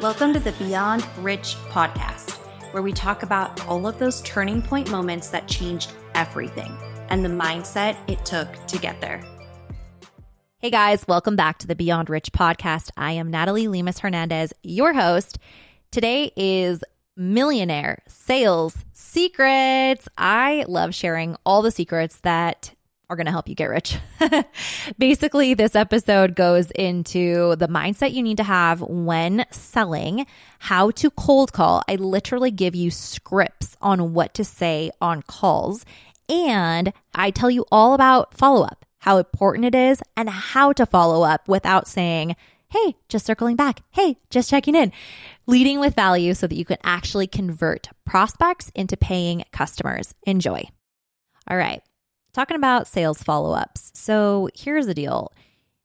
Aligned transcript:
Welcome 0.00 0.32
to 0.32 0.40
the 0.40 0.50
Beyond 0.52 1.06
Rich 1.18 1.54
podcast, 1.68 2.32
where 2.72 2.82
we 2.82 2.92
talk 2.92 3.22
about 3.22 3.64
all 3.68 3.86
of 3.86 3.96
those 4.00 4.22
turning 4.22 4.60
point 4.60 4.90
moments 4.90 5.28
that 5.28 5.46
changed 5.46 5.92
everything 6.16 6.76
and 7.10 7.24
the 7.24 7.28
mindset 7.28 7.96
it 8.10 8.24
took 8.24 8.52
to 8.66 8.76
get 8.76 9.00
there. 9.00 9.22
Hey 10.58 10.70
guys, 10.70 11.06
welcome 11.06 11.36
back 11.36 11.58
to 11.58 11.68
the 11.68 11.76
Beyond 11.76 12.10
Rich 12.10 12.32
podcast. 12.32 12.90
I 12.96 13.12
am 13.12 13.30
Natalie 13.30 13.68
Lemus 13.68 14.00
Hernandez, 14.00 14.52
your 14.64 14.94
host. 14.94 15.38
Today 15.92 16.32
is 16.34 16.82
millionaire 17.16 18.02
sales 18.08 18.84
secrets. 18.90 20.08
I 20.18 20.64
love 20.66 20.92
sharing 20.92 21.36
all 21.46 21.62
the 21.62 21.70
secrets 21.70 22.18
that 22.24 22.74
are 23.14 23.16
going 23.16 23.26
to 23.26 23.32
help 23.32 23.48
you 23.48 23.54
get 23.54 23.66
rich. 23.66 23.96
Basically, 24.98 25.54
this 25.54 25.74
episode 25.74 26.34
goes 26.34 26.70
into 26.72 27.56
the 27.56 27.68
mindset 27.68 28.12
you 28.12 28.22
need 28.22 28.36
to 28.38 28.44
have 28.44 28.80
when 28.80 29.46
selling, 29.50 30.26
how 30.58 30.90
to 30.90 31.10
cold 31.10 31.52
call. 31.52 31.82
I 31.88 31.94
literally 31.94 32.50
give 32.50 32.74
you 32.74 32.90
scripts 32.90 33.76
on 33.80 34.12
what 34.12 34.34
to 34.34 34.44
say 34.44 34.90
on 35.00 35.22
calls, 35.22 35.84
and 36.28 36.92
I 37.14 37.30
tell 37.30 37.50
you 37.50 37.64
all 37.70 37.94
about 37.94 38.34
follow 38.34 38.64
up, 38.64 38.84
how 38.98 39.18
important 39.18 39.64
it 39.64 39.74
is, 39.74 40.02
and 40.16 40.28
how 40.28 40.72
to 40.72 40.84
follow 40.84 41.22
up 41.22 41.48
without 41.48 41.86
saying, 41.86 42.36
Hey, 42.68 42.96
just 43.08 43.24
circling 43.24 43.54
back. 43.54 43.82
Hey, 43.92 44.16
just 44.30 44.50
checking 44.50 44.74
in. 44.74 44.90
Leading 45.46 45.78
with 45.78 45.94
value 45.94 46.34
so 46.34 46.48
that 46.48 46.56
you 46.56 46.64
can 46.64 46.78
actually 46.82 47.28
convert 47.28 47.88
prospects 48.04 48.72
into 48.74 48.96
paying 48.96 49.44
customers. 49.52 50.12
Enjoy. 50.26 50.64
All 51.48 51.56
right 51.56 51.82
talking 52.34 52.56
about 52.56 52.86
sales 52.86 53.22
follow 53.22 53.54
ups. 53.54 53.92
So 53.94 54.48
here's 54.54 54.86
the 54.86 54.94
deal 54.94 55.32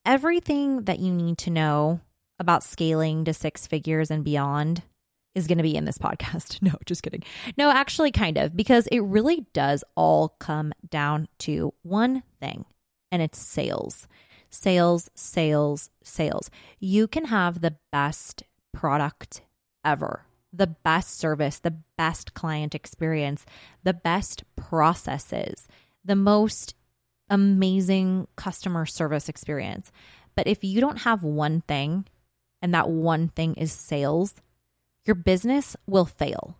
everything 0.05 0.83
that 0.83 0.99
you 0.99 1.13
need 1.13 1.37
to 1.37 1.49
know 1.49 2.01
about 2.39 2.63
scaling 2.63 3.25
to 3.25 3.33
six 3.33 3.67
figures 3.67 4.09
and 4.09 4.23
beyond 4.23 4.81
is 5.35 5.45
going 5.45 5.57
to 5.57 5.63
be 5.63 5.75
in 5.75 5.85
this 5.85 5.97
podcast. 5.99 6.61
No, 6.61 6.73
just 6.85 7.03
kidding. 7.03 7.23
No, 7.57 7.69
actually, 7.71 8.11
kind 8.11 8.37
of, 8.37 8.55
because 8.55 8.87
it 8.87 8.99
really 8.99 9.45
does 9.53 9.83
all 9.95 10.35
come 10.39 10.73
down 10.89 11.27
to 11.39 11.73
one 11.83 12.23
thing, 12.41 12.65
and 13.11 13.21
it's 13.21 13.39
sales. 13.39 14.07
Sales, 14.49 15.11
sales, 15.13 15.91
sales. 16.03 16.49
You 16.79 17.07
can 17.07 17.25
have 17.25 17.61
the 17.61 17.75
best 17.91 18.43
product 18.73 19.41
ever, 19.85 20.25
the 20.51 20.65
best 20.65 21.19
service, 21.19 21.59
the 21.59 21.77
best 21.97 22.33
client 22.33 22.73
experience, 22.73 23.45
the 23.83 23.93
best 23.93 24.43
processes 24.55 25.67
the 26.03 26.15
most 26.15 26.75
amazing 27.29 28.27
customer 28.35 28.85
service 28.85 29.29
experience. 29.29 29.91
But 30.35 30.47
if 30.47 30.63
you 30.63 30.81
don't 30.81 30.99
have 30.99 31.23
one 31.23 31.61
thing, 31.61 32.05
and 32.61 32.73
that 32.73 32.89
one 32.89 33.29
thing 33.29 33.55
is 33.55 33.71
sales, 33.71 34.35
your 35.05 35.15
business 35.15 35.75
will 35.85 36.05
fail. 36.05 36.57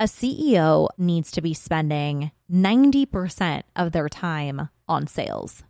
A 0.00 0.04
CEO 0.04 0.88
needs 0.96 1.30
to 1.32 1.40
be 1.40 1.54
spending 1.54 2.30
90% 2.50 3.62
of 3.74 3.92
their 3.92 4.08
time 4.08 4.68
on 4.86 5.06
sales. 5.06 5.64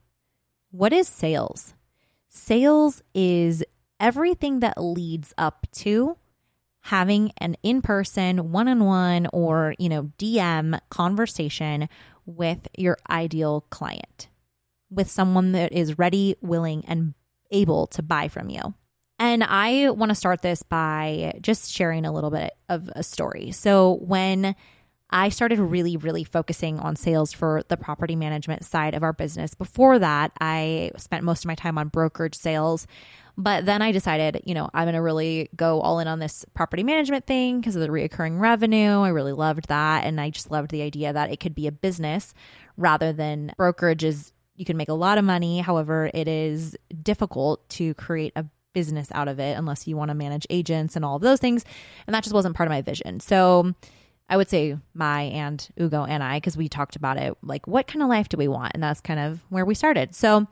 What 0.70 0.92
is 0.92 1.08
sales? 1.08 1.74
Sales 2.28 3.02
is 3.14 3.64
everything 3.98 4.60
that 4.60 4.83
leads 4.83 5.33
up 5.38 5.66
to 5.72 6.18
having 6.83 7.33
an 7.38 7.56
in-person 7.62 8.52
one-on-one 8.52 9.28
or, 9.33 9.74
you 9.78 9.88
know, 9.88 10.12
DM 10.18 10.78
conversation 10.90 11.88
with 12.28 12.68
your 12.76 12.98
ideal 13.08 13.64
client, 13.70 14.28
with 14.90 15.10
someone 15.10 15.52
that 15.52 15.72
is 15.72 15.98
ready, 15.98 16.36
willing, 16.40 16.84
and 16.86 17.14
able 17.50 17.86
to 17.88 18.02
buy 18.02 18.28
from 18.28 18.50
you. 18.50 18.74
And 19.18 19.42
I 19.42 19.90
want 19.90 20.10
to 20.10 20.14
start 20.14 20.42
this 20.42 20.62
by 20.62 21.32
just 21.40 21.72
sharing 21.72 22.04
a 22.04 22.12
little 22.12 22.30
bit 22.30 22.52
of 22.68 22.88
a 22.94 23.02
story. 23.02 23.50
So, 23.50 23.98
when 24.02 24.54
I 25.11 25.31
started 25.31 25.59
really, 25.59 25.97
really 25.97 26.25
focusing 26.25 26.78
on 26.78 26.97
sales 26.97 27.33
for 27.33 27.62
the 27.69 27.77
property 27.77 28.14
management 28.14 28.64
side 28.64 28.95
of 28.95 29.02
our 29.02 29.13
business. 29.13 29.55
Before 29.55 29.98
that, 29.98 30.33
I 30.41 30.91
spent 30.96 31.24
most 31.24 31.45
of 31.45 31.46
my 31.46 31.55
time 31.55 31.79
on 31.79 31.89
brokerage 31.89 32.35
sales. 32.35 32.86
But 33.39 33.67
then 33.67 33.83
I 33.83 33.92
decided, 33.92 34.42
you 34.45 34.52
know, 34.52 34.68
I'm 34.74 34.85
going 34.85 34.97
to 34.97 35.01
really 35.01 35.48
go 35.55 35.80
all 35.80 36.01
in 36.01 36.08
on 36.08 36.18
this 36.18 36.45
property 36.55 36.83
management 36.83 37.24
thing 37.24 37.61
because 37.61 37.77
of 37.77 37.83
the 37.83 37.89
reoccurring 37.89 38.41
revenue. 38.41 39.01
I 39.01 39.11
really 39.11 39.33
loved 39.33 39.68
that. 39.68 40.05
And 40.05 40.20
I 40.20 40.30
just 40.30 40.51
loved 40.51 40.73
the 40.73 40.83
idea 40.83 41.13
that 41.13 41.30
it 41.30 41.39
could 41.39 41.55
be 41.55 41.68
a 41.68 41.73
business 41.73 42.35
rather 42.77 43.13
than 43.13 43.52
brokerage 43.57 44.02
is 44.02 44.33
you 44.57 44.64
can 44.64 44.77
make 44.77 44.89
a 44.89 44.95
lot 44.95 45.18
of 45.18 45.24
money. 45.24 45.61
However, 45.61 46.11
it 46.13 46.27
is 46.27 46.77
difficult 47.01 47.67
to 47.70 47.95
create 47.95 48.33
a 48.35 48.45
business 48.73 49.08
out 49.13 49.29
of 49.29 49.39
it 49.39 49.57
unless 49.57 49.86
you 49.86 49.97
want 49.97 50.11
to 50.11 50.14
manage 50.14 50.47
agents 50.51 50.97
and 50.97 51.05
all 51.05 51.17
of 51.17 51.23
those 51.23 51.39
things. 51.39 51.64
And 52.08 52.14
that 52.14 52.24
just 52.24 52.35
wasn't 52.35 52.57
part 52.57 52.67
of 52.67 52.73
my 52.73 52.83
vision. 52.83 53.20
So 53.20 53.73
I 54.28 54.36
would 54.36 54.50
say 54.50 54.77
my 54.94 55.22
and 55.22 55.66
Ugo 55.80 56.05
and 56.05 56.22
I, 56.22 56.36
because 56.36 56.56
we 56.56 56.68
talked 56.68 56.96
about 56.96 57.16
it, 57.16 57.34
like 57.42 57.66
what 57.66 57.86
kind 57.86 58.02
of 58.02 58.08
life 58.08 58.28
do 58.28 58.36
we 58.36 58.48
want? 58.48 58.72
And 58.74 58.83
that's 58.83 59.00
kind 59.00 59.20
of 59.20 59.40
where 59.48 59.64
we 59.64 59.74
started. 59.74 60.14
So, 60.14 60.46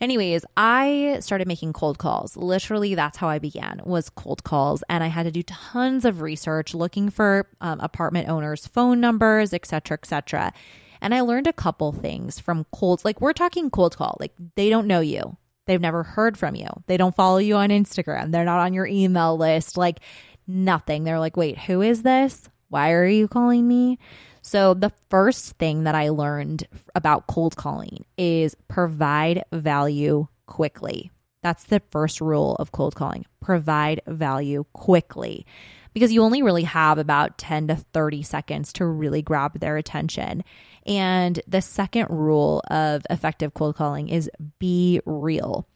anyways, 0.00 0.44
I 0.56 1.18
started 1.20 1.46
making 1.46 1.72
cold 1.72 1.98
calls. 1.98 2.36
Literally, 2.36 2.94
that's 2.94 3.18
how 3.18 3.28
I 3.28 3.38
began 3.38 3.80
was 3.84 4.10
cold 4.10 4.42
calls, 4.44 4.82
and 4.88 5.04
I 5.04 5.06
had 5.06 5.24
to 5.24 5.30
do 5.30 5.42
tons 5.44 6.04
of 6.04 6.20
research 6.20 6.74
looking 6.74 7.10
for 7.10 7.46
um, 7.60 7.78
apartment 7.80 8.28
owners' 8.28 8.66
phone 8.66 9.00
numbers, 9.00 9.52
etc., 9.52 9.98
etc. 10.00 10.52
And 11.00 11.14
I 11.14 11.20
learned 11.20 11.46
a 11.46 11.52
couple 11.52 11.92
things 11.92 12.38
from 12.38 12.66
colds. 12.72 13.04
Like 13.04 13.20
we're 13.20 13.32
talking 13.32 13.70
cold 13.70 13.96
call, 13.96 14.16
like 14.20 14.32
they 14.56 14.68
don't 14.70 14.86
know 14.86 15.00
you. 15.00 15.36
They've 15.66 15.80
never 15.80 16.02
heard 16.02 16.36
from 16.36 16.56
you. 16.56 16.66
They 16.86 16.96
don't 16.96 17.14
follow 17.14 17.38
you 17.38 17.54
on 17.54 17.68
Instagram. 17.68 18.32
They're 18.32 18.44
not 18.44 18.58
on 18.58 18.72
your 18.72 18.86
email 18.86 19.36
list. 19.36 19.76
Like 19.76 20.00
nothing. 20.46 21.04
They're 21.04 21.20
like, 21.20 21.36
wait, 21.36 21.58
who 21.58 21.82
is 21.82 22.02
this? 22.02 22.48
Why 22.72 22.92
are 22.92 23.06
you 23.06 23.28
calling 23.28 23.68
me? 23.68 23.98
So, 24.40 24.72
the 24.72 24.92
first 25.10 25.58
thing 25.58 25.84
that 25.84 25.94
I 25.94 26.08
learned 26.08 26.66
about 26.94 27.26
cold 27.26 27.54
calling 27.54 28.06
is 28.16 28.56
provide 28.66 29.44
value 29.52 30.28
quickly. 30.46 31.10
That's 31.42 31.64
the 31.64 31.82
first 31.90 32.22
rule 32.22 32.56
of 32.56 32.72
cold 32.72 32.94
calling 32.94 33.26
provide 33.42 34.00
value 34.06 34.64
quickly 34.72 35.44
because 35.92 36.12
you 36.12 36.22
only 36.22 36.42
really 36.42 36.62
have 36.62 36.96
about 36.96 37.36
10 37.36 37.68
to 37.68 37.76
30 37.76 38.22
seconds 38.22 38.72
to 38.74 38.86
really 38.86 39.20
grab 39.20 39.60
their 39.60 39.76
attention. 39.76 40.42
And 40.86 41.42
the 41.46 41.60
second 41.60 42.06
rule 42.08 42.62
of 42.70 43.02
effective 43.10 43.52
cold 43.52 43.76
calling 43.76 44.08
is 44.08 44.30
be 44.58 45.00
real. 45.04 45.66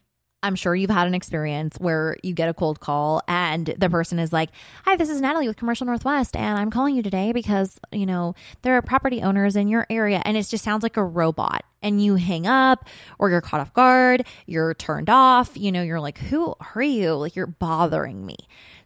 I'm 0.43 0.55
sure 0.55 0.75
you've 0.75 0.91
had 0.91 1.07
an 1.07 1.15
experience 1.15 1.77
where 1.79 2.17
you 2.23 2.35
get 2.35 2.49
a 2.49 2.55
cold 2.55 2.79
call 2.79 3.23
and 3.27 3.75
the 3.79 3.91
person 3.91 4.19
is 4.19 4.33
like, 4.33 4.51
Hi, 4.85 4.95
this 4.97 5.09
is 5.09 5.21
Natalie 5.21 5.49
with 5.49 5.57
Commercial 5.57 5.87
Northwest, 5.87 6.37
and 6.37 6.59
I'm 6.59 6.71
calling 6.71 6.95
you 6.95 7.03
today 7.03 7.33
because, 7.33 7.81
you 7.91 8.07
know, 8.07 8.35
there 8.63 8.77
are 8.77 8.83
property 8.83 9.23
owners 9.23 9.57
in 9.57 9.69
your 9.69 9.87
area. 9.91 10.23
And 10.25 10.37
it 10.37 10.47
just 10.47 10.63
sounds 10.63 10.83
like 10.83 10.97
a 10.97 11.05
robot. 11.05 11.65
And 11.83 12.03
you 12.03 12.17
hang 12.17 12.47
up 12.47 12.87
or 13.19 13.31
you're 13.31 13.41
caught 13.41 13.61
off 13.61 13.73
guard, 13.73 14.27
you're 14.47 14.75
turned 14.75 15.09
off, 15.11 15.57
you 15.57 15.73
know, 15.73 15.83
you're 15.83 16.01
like, 16.01 16.19
Who 16.19 16.55
are 16.75 16.83
you? 16.83 17.15
Like, 17.15 17.35
you're 17.35 17.47
bothering 17.47 18.25
me. 18.25 18.37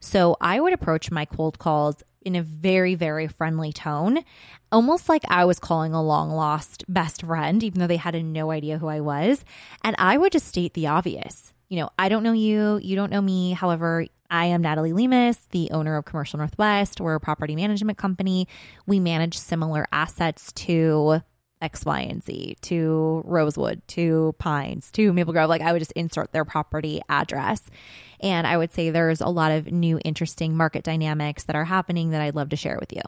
So 0.00 0.37
I 0.41 0.61
would 0.61 0.72
approach 0.72 1.11
my 1.11 1.25
cold 1.25 1.59
calls 1.59 2.03
in 2.22 2.36
a 2.36 2.42
very, 2.42 2.94
very 2.94 3.26
friendly 3.26 3.72
tone, 3.72 4.20
almost 4.70 5.08
like 5.08 5.22
I 5.28 5.44
was 5.44 5.58
calling 5.58 5.94
a 5.94 6.03
long 6.03 6.31
lost 6.31 6.84
best 6.88 7.22
friend, 7.22 7.62
even 7.62 7.81
though 7.81 7.86
they 7.86 7.97
had 7.97 8.22
no 8.25 8.50
idea 8.50 8.78
who 8.78 8.88
I 8.88 9.00
was. 9.00 9.44
And 9.82 9.97
I 9.98 10.19
would 10.19 10.32
just 10.32 10.47
state 10.47 10.75
the 10.75 10.88
obvious. 10.88 11.53
You 11.69 11.81
know, 11.81 11.91
I 11.98 12.08
don't 12.08 12.22
know 12.22 12.32
you, 12.32 12.81
you 12.82 12.97
don't 12.97 13.10
know 13.10 13.22
me. 13.22 13.53
However, 13.53 14.06
I 14.28 14.47
am 14.47 14.62
Natalie 14.62 14.92
Lemus, 14.92 15.38
the 15.50 15.70
owner 15.70 15.97
of 15.97 16.04
Commercial 16.04 16.38
Northwest. 16.38 17.00
We're 17.00 17.14
a 17.16 17.20
property 17.20 17.56
management 17.56 17.98
company. 17.98 18.48
We 18.87 19.00
manage 19.00 19.37
similar 19.37 19.87
assets 19.92 20.52
to 20.52 21.22
X, 21.60 21.84
Y, 21.84 22.00
and 22.00 22.22
Z, 22.22 22.56
to 22.62 23.22
Rosewood, 23.25 23.82
to 23.88 24.34
Pines, 24.38 24.91
to 24.92 25.12
Maple 25.12 25.32
Grove. 25.32 25.48
Like 25.48 25.62
I 25.62 25.72
would 25.72 25.81
just 25.81 25.92
insert 25.92 26.32
their 26.32 26.44
property 26.44 27.00
address. 27.08 27.62
And 28.20 28.47
I 28.47 28.56
would 28.56 28.72
say 28.72 28.91
there's 28.91 29.20
a 29.20 29.28
lot 29.28 29.53
of 29.53 29.72
new, 29.72 29.98
interesting 30.04 30.56
market 30.56 30.84
dynamics 30.84 31.44
that 31.44 31.56
are 31.56 31.64
happening 31.64 32.11
that 32.11 32.20
I'd 32.20 32.34
love 32.34 32.50
to 32.50 32.56
share 32.56 32.78
with 32.78 32.93
you. 32.93 33.02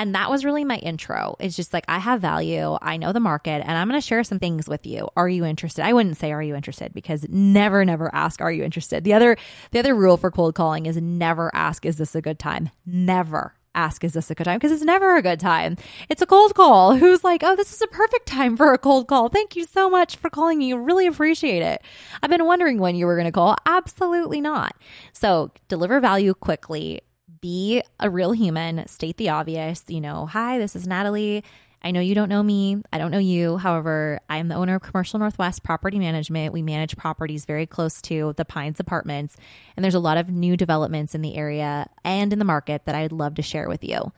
And 0.00 0.14
that 0.14 0.30
was 0.30 0.44
really 0.44 0.64
my 0.64 0.76
intro. 0.76 1.34
It's 1.40 1.56
just 1.56 1.72
like, 1.72 1.84
I 1.88 1.98
have 1.98 2.20
value. 2.20 2.78
I 2.80 2.96
know 2.96 3.12
the 3.12 3.18
market 3.18 3.64
and 3.66 3.72
I'm 3.72 3.88
going 3.88 4.00
to 4.00 4.06
share 4.06 4.22
some 4.22 4.38
things 4.38 4.68
with 4.68 4.86
you. 4.86 5.08
Are 5.16 5.28
you 5.28 5.44
interested? 5.44 5.84
I 5.84 5.92
wouldn't 5.92 6.16
say, 6.16 6.30
are 6.30 6.42
you 6.42 6.54
interested? 6.54 6.94
Because 6.94 7.26
never, 7.28 7.84
never 7.84 8.14
ask, 8.14 8.40
are 8.40 8.52
you 8.52 8.62
interested? 8.62 9.02
The 9.02 9.14
other, 9.14 9.36
the 9.72 9.80
other 9.80 9.96
rule 9.96 10.16
for 10.16 10.30
cold 10.30 10.54
calling 10.54 10.86
is 10.86 10.96
never 10.96 11.50
ask, 11.52 11.84
is 11.84 11.96
this 11.96 12.14
a 12.14 12.22
good 12.22 12.38
time? 12.38 12.70
Never 12.86 13.57
ask, 13.78 14.02
is 14.04 14.12
this 14.12 14.30
a 14.30 14.34
good 14.34 14.44
time? 14.44 14.58
Because 14.58 14.72
it's 14.72 14.82
never 14.82 15.16
a 15.16 15.22
good 15.22 15.40
time. 15.40 15.76
It's 16.08 16.22
a 16.22 16.26
cold 16.26 16.54
call. 16.54 16.96
Who's 16.98 17.24
like, 17.24 17.42
oh, 17.44 17.56
this 17.56 17.72
is 17.72 17.80
a 17.82 17.86
perfect 17.86 18.26
time 18.26 18.56
for 18.56 18.72
a 18.72 18.78
cold 18.78 19.08
call. 19.08 19.28
Thank 19.28 19.56
you 19.56 19.64
so 19.64 19.88
much 19.88 20.16
for 20.16 20.30
calling 20.30 20.58
me. 20.58 20.72
Really 20.72 21.06
appreciate 21.06 21.62
it. 21.62 21.82
I've 22.22 22.30
been 22.30 22.44
wondering 22.46 22.78
when 22.78 22.96
you 22.96 23.06
were 23.06 23.16
going 23.16 23.26
to 23.26 23.32
call. 23.32 23.56
Absolutely 23.66 24.40
not. 24.40 24.74
So 25.12 25.50
deliver 25.68 26.00
value 26.00 26.34
quickly. 26.34 27.02
Be 27.40 27.82
a 28.00 28.10
real 28.10 28.32
human. 28.32 28.86
State 28.88 29.16
the 29.16 29.28
obvious. 29.28 29.84
You 29.86 30.00
know, 30.00 30.26
hi, 30.26 30.58
this 30.58 30.74
is 30.74 30.86
Natalie. 30.86 31.44
I 31.82 31.90
know 31.92 32.00
you 32.00 32.14
don't 32.14 32.28
know 32.28 32.42
me. 32.42 32.82
I 32.92 32.98
don't 32.98 33.10
know 33.10 33.18
you. 33.18 33.56
However, 33.56 34.20
I 34.28 34.38
am 34.38 34.48
the 34.48 34.56
owner 34.56 34.74
of 34.74 34.82
Commercial 34.82 35.18
Northwest 35.18 35.62
Property 35.62 35.98
Management. 35.98 36.52
We 36.52 36.62
manage 36.62 36.96
properties 36.96 37.44
very 37.44 37.66
close 37.66 38.02
to 38.02 38.34
the 38.36 38.44
Pines 38.44 38.80
Apartments, 38.80 39.36
and 39.76 39.84
there's 39.84 39.94
a 39.94 40.00
lot 40.00 40.18
of 40.18 40.28
new 40.28 40.56
developments 40.56 41.14
in 41.14 41.22
the 41.22 41.36
area 41.36 41.88
and 42.04 42.32
in 42.32 42.38
the 42.38 42.44
market 42.44 42.84
that 42.86 42.94
I'd 42.94 43.12
love 43.12 43.36
to 43.36 43.42
share 43.42 43.68
with 43.68 43.84
you. 43.84 44.12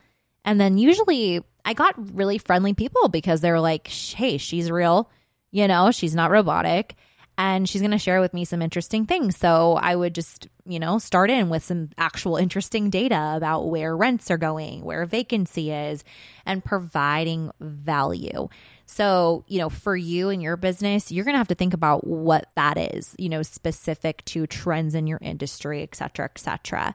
And 0.45 0.61
then 0.61 0.79
usually 0.79 1.45
I 1.65 1.75
got 1.75 1.95
really 2.17 2.39
friendly 2.39 2.73
people 2.73 3.09
because 3.09 3.41
they 3.41 3.51
were 3.51 3.61
like, 3.61 3.89
hey, 3.89 4.39
she's 4.39 4.71
real. 4.71 5.11
You 5.51 5.69
know, 5.69 5.91
she's 5.91 6.15
not 6.15 6.31
robotic 6.31 6.97
and 7.41 7.67
she's 7.67 7.81
going 7.81 7.91
to 7.91 7.99
share 7.99 8.21
with 8.21 8.35
me 8.35 8.45
some 8.45 8.61
interesting 8.61 9.07
things. 9.07 9.35
So 9.35 9.73
I 9.73 9.97
would 9.97 10.15
just, 10.15 10.47
you 10.67 10.79
know, 10.79 10.99
start 10.99 11.31
in 11.31 11.49
with 11.49 11.65
some 11.65 11.89
actual 11.97 12.37
interesting 12.37 12.91
data 12.91 13.33
about 13.35 13.71
where 13.71 13.97
rents 13.97 14.31
are 14.31 14.37
going, 14.37 14.85
where 14.85 15.07
vacancy 15.07 15.73
is, 15.73 16.05
and 16.45 16.63
providing 16.63 17.51
value. 17.59 18.49
So, 18.85 19.47
you 19.49 19.59
know, 19.59 19.71
for 19.71 19.97
you 19.97 20.29
and 20.29 20.43
your 20.43 20.59
business, 20.59 21.11
you're 21.11 21.25
going 21.25 21.33
to 21.33 21.39
have 21.39 21.49
to 21.49 21.55
think 21.55 21.73
about 21.73 22.07
what 22.07 22.51
that 22.57 22.77
is, 22.77 23.17
you 23.19 23.31
know, 23.31 23.41
specific 23.41 24.23
to 24.27 24.47
trends 24.47 24.95
in 24.95 25.07
your 25.07 25.21
industry, 25.23 25.83
et 25.83 25.95
cetera, 25.95 26.27
et 26.27 26.39
cetera. 26.39 26.95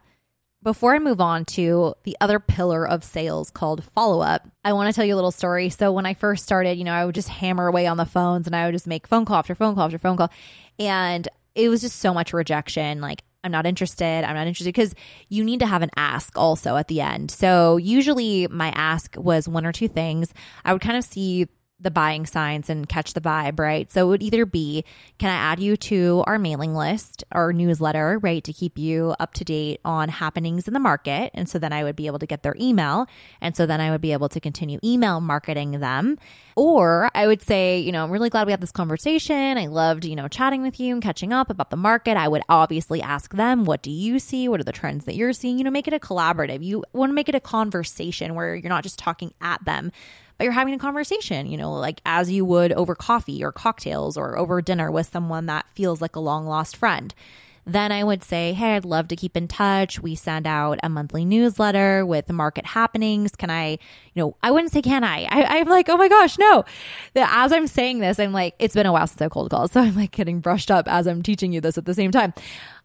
Before 0.66 0.96
I 0.96 1.00
move 1.00 1.22
on 1.22 1.46
to 1.46 1.94
the 2.06 2.18
other 2.20 2.40
pillar 2.40 2.88
of 2.88 3.04
sales 3.04 3.52
called 3.52 3.84
follow 3.84 4.22
up, 4.22 4.50
I 4.64 4.74
want 4.74 4.90
to 4.90 4.96
tell 4.96 5.06
you 5.06 5.14
a 5.14 5.16
little 5.16 5.30
story. 5.30 5.70
So, 5.70 5.92
when 5.92 6.08
I 6.08 6.16
first 6.16 6.44
started, 6.44 6.80
you 6.80 6.84
know, 6.84 6.92
I 6.92 7.06
would 7.06 7.14
just 7.14 7.30
hammer 7.30 7.68
away 7.68 7.86
on 7.86 7.98
the 7.98 8.06
phones 8.06 8.48
and 8.48 8.56
I 8.56 8.66
would 8.66 8.72
just 8.72 8.88
make 8.88 9.06
phone 9.06 9.26
call 9.26 9.38
after 9.38 9.54
phone 9.54 9.76
call 9.76 9.84
after 9.84 10.00
phone 10.00 10.18
call. 10.18 10.32
And 10.80 11.28
it 11.54 11.70
was 11.70 11.82
just 11.82 12.00
so 12.00 12.16
much 12.16 12.34
rejection. 12.34 13.00
Like, 13.00 13.22
I'm 13.44 13.52
not 13.52 13.68
interested. 13.68 14.24
I'm 14.24 14.34
not 14.34 14.48
interested 14.48 14.74
because 14.74 14.96
you 15.30 15.44
need 15.44 15.60
to 15.60 15.68
have 15.68 15.84
an 15.84 15.92
ask 15.98 16.36
also 16.36 16.78
at 16.78 16.88
the 16.88 17.00
end. 17.00 17.30
So, 17.30 17.78
usually 17.78 18.48
my 18.48 18.70
ask 18.70 19.16
was 19.20 19.48
one 19.48 19.68
or 19.68 19.72
two 19.72 19.88
things. 19.88 20.34
I 20.66 20.74
would 20.74 20.82
kind 20.82 20.98
of 20.98 21.04
see 21.04 21.48
the 21.80 21.92
buying 21.92 22.26
signs 22.26 22.70
and 22.70 22.88
catch 22.88 23.14
the 23.14 23.22
vibe, 23.22 23.60
right? 23.60 23.92
So 23.92 24.06
it 24.06 24.10
would 24.10 24.24
either 24.24 24.46
be 24.46 24.86
can 25.20 25.30
I 25.30 25.36
add 25.36 25.60
you 25.60 25.76
to 25.78 26.24
our 26.26 26.40
mailing 26.40 26.74
list 26.74 27.24
or 27.34 27.52
newsletter, 27.52 28.18
right, 28.20 28.44
to 28.46 28.54
keep 28.54 28.78
you 28.78 29.14
up 29.20 29.34
to 29.36 29.44
date 29.44 29.82
on 29.84 30.08
happenings 30.08 30.68
in 30.68 30.74
the 30.74 30.80
market. 30.80 31.32
And 31.34 31.50
so 31.50 31.60
then 31.60 31.74
I 31.74 31.84
would 31.84 31.98
be 31.98 32.08
able 32.08 32.20
to 32.20 32.26
get 32.26 32.44
their 32.44 32.56
email. 32.60 33.08
And 33.42 33.58
so 33.58 33.66
then 33.66 33.82
I 33.82 33.92
would 33.92 34.02
be 34.02 34.14
able 34.14 34.30
to 34.30 34.40
continue 34.40 34.80
email 34.84 35.20
marketing 35.20 35.80
them. 35.80 36.18
Or 36.56 37.10
I 37.14 37.28
would 37.28 37.42
say, 37.42 37.80
you 37.80 37.92
know, 37.92 38.06
I'm 38.06 38.12
really 38.12 38.30
glad 38.30 38.48
we 38.48 38.52
had 38.52 38.62
this 38.62 38.72
conversation. 38.72 39.58
I 39.58 39.68
loved, 39.68 40.06
you 40.06 40.16
know, 40.16 40.30
chatting 40.30 40.62
with 40.62 40.80
you 40.80 40.94
and 40.94 41.04
catching 41.04 41.34
up 41.34 41.50
about 41.50 41.72
the 41.72 41.78
market. 41.78 42.16
I 42.16 42.30
would 42.30 42.44
obviously 42.48 43.02
ask 43.02 43.34
them, 43.34 43.66
what 43.66 43.84
do 43.84 43.92
you 43.92 44.20
see? 44.20 44.48
What 44.48 44.62
are 44.62 44.66
the 44.66 44.72
trends 44.72 45.04
that 45.06 45.16
you're 45.16 45.34
seeing? 45.34 45.58
You 45.58 45.66
know, 45.66 45.72
make 45.72 45.90
it 45.90 45.94
a 45.94 46.00
collaborative. 46.00 46.64
You 46.64 46.86
want 46.94 47.10
to 47.10 47.14
make 47.14 47.28
it 47.28 47.36
a 47.36 47.42
conversation 47.42 48.34
where 48.34 48.56
you're 48.56 48.70
not 48.70 48.84
just 48.84 48.98
talking 48.98 49.34
at 49.42 49.64
them 49.66 49.92
but 50.38 50.44
you're 50.44 50.54
having 50.54 50.74
a 50.74 50.80
conversation, 50.80 51.48
you 51.48 51.58
know, 51.58 51.74
like 51.74 52.02
as 52.06 52.32
you 52.32 52.46
would 52.46 52.72
over 52.74 52.96
coffee 52.96 53.44
or 53.44 53.52
cocktails 53.52 54.18
or 54.18 54.38
over 54.38 54.62
dinner 54.62 54.92
with 54.92 55.08
someone 55.08 55.46
that 55.46 55.66
feels 55.74 56.02
like 56.02 56.16
a 56.16 56.20
long 56.20 56.46
lost 56.46 56.76
friend. 56.76 57.14
Then 57.68 57.92
I 57.92 58.04
would 58.04 58.24
say, 58.24 58.54
Hey, 58.54 58.76
I'd 58.76 58.86
love 58.86 59.08
to 59.08 59.16
keep 59.16 59.36
in 59.36 59.48
touch. 59.48 60.00
We 60.00 60.14
send 60.14 60.46
out 60.46 60.80
a 60.84 60.90
monthly 60.90 61.26
newsletter 61.26 62.06
with 62.06 62.32
market 62.32 62.66
happenings. 62.66 63.36
Can 63.36 63.50
I, 63.50 63.72
you 63.72 63.78
know, 64.22 64.38
I 64.44 64.52
wouldn't 64.52 64.72
say, 64.72 64.84
Can 64.84 65.04
I? 65.04 65.24
I 65.24 65.58
am 65.58 65.68
like, 65.68 65.90
Oh 65.90 65.98
my 65.98 66.08
gosh, 66.08 66.38
no. 66.38 66.64
As 67.16 67.52
I'm 67.52 67.66
saying 67.66 68.00
this, 68.00 68.20
I'm 68.20 68.34
like, 68.34 68.54
It's 68.60 68.76
been 68.76 68.86
a 68.86 68.92
while 68.92 69.08
since 69.08 69.22
I 69.22 69.30
cold 69.30 69.50
called. 69.50 69.72
So 69.72 69.82
I'm 69.82 69.96
like 69.96 70.12
getting 70.12 70.42
brushed 70.42 70.70
up 70.70 70.88
as 70.88 71.08
I'm 71.08 71.24
teaching 71.24 71.54
you 71.54 71.60
this 71.62 71.78
at 71.78 71.86
the 71.86 71.96
same 71.96 72.12
time. 72.12 72.34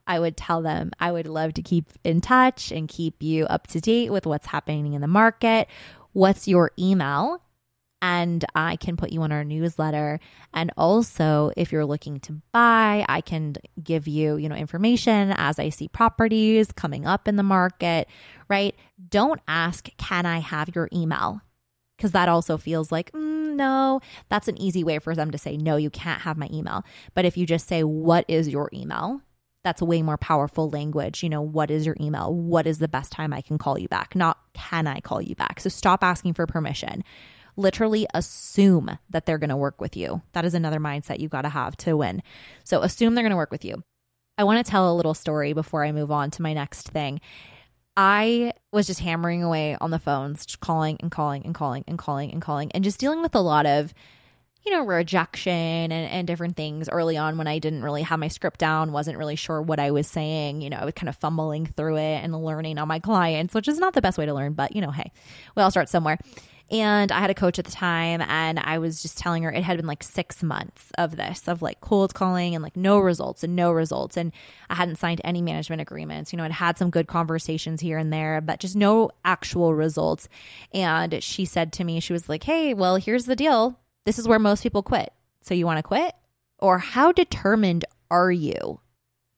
I 0.06 0.18
would 0.18 0.36
tell 0.36 0.62
them 0.62 0.92
I 0.98 1.12
would 1.12 1.26
love 1.26 1.54
to 1.54 1.62
keep 1.62 1.86
in 2.02 2.20
touch 2.20 2.72
and 2.72 2.88
keep 2.88 3.22
you 3.22 3.44
up 3.46 3.66
to 3.68 3.80
date 3.80 4.10
with 4.10 4.26
what's 4.26 4.46
happening 4.46 4.94
in 4.94 5.02
the 5.02 5.06
market 5.06 5.68
what's 6.12 6.48
your 6.48 6.72
email? 6.78 7.40
and 8.02 8.44
I 8.54 8.76
can 8.76 8.96
put 8.96 9.12
you 9.12 9.22
on 9.22 9.32
our 9.32 9.44
newsletter. 9.44 10.20
And 10.54 10.72
also, 10.76 11.52
if 11.56 11.70
you're 11.70 11.86
looking 11.86 12.20
to 12.20 12.40
buy, 12.52 13.04
I 13.08 13.20
can 13.20 13.56
give 13.82 14.08
you, 14.08 14.36
you 14.36 14.48
know, 14.48 14.54
information 14.54 15.32
as 15.36 15.58
I 15.58 15.68
see 15.68 15.88
properties 15.88 16.72
coming 16.72 17.06
up 17.06 17.28
in 17.28 17.36
the 17.36 17.42
market, 17.42 18.08
right? 18.48 18.74
Don't 19.10 19.40
ask, 19.46 19.88
can 19.98 20.26
I 20.26 20.38
have 20.38 20.74
your 20.74 20.88
email? 20.92 21.42
Because 21.96 22.12
that 22.12 22.30
also 22.30 22.56
feels 22.56 22.90
like, 22.90 23.12
mm, 23.12 23.54
no, 23.56 24.00
that's 24.30 24.48
an 24.48 24.60
easy 24.60 24.82
way 24.82 24.98
for 24.98 25.14
them 25.14 25.30
to 25.30 25.38
say, 25.38 25.58
no, 25.58 25.76
you 25.76 25.90
can't 25.90 26.22
have 26.22 26.38
my 26.38 26.48
email. 26.50 26.84
But 27.14 27.26
if 27.26 27.36
you 27.36 27.44
just 27.44 27.68
say, 27.68 27.84
what 27.84 28.24
is 28.26 28.48
your 28.48 28.70
email? 28.72 29.20
That's 29.62 29.82
a 29.82 29.84
way 29.84 30.02
more 30.02 30.16
powerful 30.16 30.70
language. 30.70 31.22
You 31.22 31.28
know, 31.28 31.42
what 31.42 31.70
is 31.70 31.84
your 31.84 31.96
email? 32.00 32.34
What 32.34 32.66
is 32.66 32.78
the 32.78 32.88
best 32.88 33.12
time 33.12 33.32
I 33.32 33.40
can 33.40 33.58
call 33.58 33.78
you 33.78 33.88
back? 33.88 34.14
Not 34.14 34.38
can 34.54 34.86
I 34.86 35.00
call 35.00 35.20
you 35.20 35.34
back? 35.34 35.60
So 35.60 35.68
stop 35.68 36.02
asking 36.02 36.34
for 36.34 36.46
permission. 36.46 37.04
Literally 37.56 38.06
assume 38.14 38.98
that 39.10 39.26
they're 39.26 39.38
going 39.38 39.50
to 39.50 39.56
work 39.56 39.80
with 39.80 39.96
you. 39.96 40.22
That 40.32 40.44
is 40.44 40.54
another 40.54 40.80
mindset 40.80 41.20
you've 41.20 41.30
got 41.30 41.42
to 41.42 41.48
have 41.48 41.76
to 41.78 41.96
win. 41.96 42.22
So 42.64 42.80
assume 42.80 43.14
they're 43.14 43.24
going 43.24 43.30
to 43.30 43.36
work 43.36 43.50
with 43.50 43.64
you. 43.64 43.82
I 44.38 44.44
want 44.44 44.64
to 44.64 44.70
tell 44.70 44.90
a 44.90 44.96
little 44.96 45.12
story 45.12 45.52
before 45.52 45.84
I 45.84 45.92
move 45.92 46.10
on 46.10 46.30
to 46.32 46.42
my 46.42 46.54
next 46.54 46.88
thing. 46.88 47.20
I 47.96 48.54
was 48.72 48.86
just 48.86 49.00
hammering 49.00 49.42
away 49.42 49.76
on 49.78 49.90
the 49.90 49.98
phones, 49.98 50.46
just 50.46 50.60
calling 50.60 50.96
and 51.00 51.10
calling 51.10 51.44
and 51.44 51.54
calling 51.54 51.84
and 51.86 51.98
calling 51.98 52.32
and 52.32 52.40
calling 52.40 52.72
and 52.72 52.82
just 52.82 52.98
dealing 52.98 53.20
with 53.20 53.34
a 53.34 53.40
lot 53.40 53.66
of 53.66 53.92
you 54.64 54.72
know, 54.72 54.84
rejection 54.84 55.52
and, 55.52 55.92
and 55.92 56.26
different 56.26 56.56
things 56.56 56.88
early 56.88 57.16
on 57.16 57.38
when 57.38 57.46
I 57.46 57.58
didn't 57.58 57.82
really 57.82 58.02
have 58.02 58.18
my 58.18 58.28
script 58.28 58.60
down, 58.60 58.92
wasn't 58.92 59.18
really 59.18 59.36
sure 59.36 59.62
what 59.62 59.80
I 59.80 59.90
was 59.90 60.06
saying. 60.06 60.60
You 60.60 60.70
know, 60.70 60.76
I 60.76 60.84
was 60.84 60.94
kind 60.94 61.08
of 61.08 61.16
fumbling 61.16 61.66
through 61.66 61.96
it 61.96 62.22
and 62.22 62.44
learning 62.44 62.78
on 62.78 62.88
my 62.88 62.98
clients, 62.98 63.54
which 63.54 63.68
is 63.68 63.78
not 63.78 63.94
the 63.94 64.02
best 64.02 64.18
way 64.18 64.26
to 64.26 64.34
learn, 64.34 64.52
but 64.52 64.74
you 64.74 64.82
know, 64.82 64.90
hey, 64.90 65.12
we 65.56 65.62
all 65.62 65.70
start 65.70 65.88
somewhere. 65.88 66.18
And 66.70 67.10
I 67.10 67.18
had 67.18 67.30
a 67.30 67.34
coach 67.34 67.58
at 67.58 67.64
the 67.64 67.70
time, 67.72 68.20
and 68.20 68.60
I 68.60 68.78
was 68.78 69.02
just 69.02 69.18
telling 69.18 69.42
her 69.42 69.50
it 69.50 69.64
had 69.64 69.76
been 69.76 69.88
like 69.88 70.04
six 70.04 70.40
months 70.40 70.92
of 70.96 71.16
this, 71.16 71.48
of 71.48 71.62
like 71.62 71.80
cold 71.80 72.14
calling 72.14 72.54
and 72.54 72.62
like 72.62 72.76
no 72.76 73.00
results 73.00 73.42
and 73.42 73.56
no 73.56 73.72
results. 73.72 74.16
And 74.16 74.30
I 74.68 74.76
hadn't 74.76 74.96
signed 74.96 75.20
any 75.24 75.42
management 75.42 75.82
agreements. 75.82 76.32
You 76.32 76.36
know, 76.36 76.44
I'd 76.44 76.52
had 76.52 76.78
some 76.78 76.90
good 76.90 77.08
conversations 77.08 77.80
here 77.80 77.98
and 77.98 78.12
there, 78.12 78.40
but 78.40 78.60
just 78.60 78.76
no 78.76 79.10
actual 79.24 79.74
results. 79.74 80.28
And 80.72 81.20
she 81.24 81.44
said 81.44 81.72
to 81.74 81.84
me, 81.84 81.98
she 81.98 82.12
was 82.12 82.28
like, 82.28 82.44
Hey, 82.44 82.72
well, 82.72 82.96
here's 82.96 83.24
the 83.24 83.34
deal 83.34 83.76
this 84.06 84.18
is 84.18 84.26
where 84.26 84.38
most 84.38 84.62
people 84.62 84.82
quit. 84.82 85.12
So 85.42 85.54
you 85.54 85.66
want 85.66 85.78
to 85.78 85.82
quit? 85.82 86.14
Or 86.58 86.78
how 86.78 87.12
determined 87.12 87.84
are 88.10 88.30
you 88.30 88.80